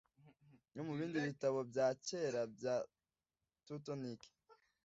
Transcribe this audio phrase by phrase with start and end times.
[0.73, 2.75] no mu bindi bitabo bya kera bya
[3.65, 4.29] Tutoniki